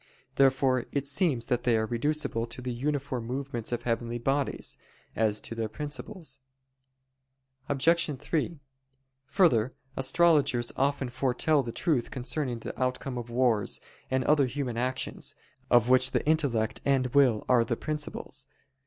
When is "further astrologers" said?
9.27-10.71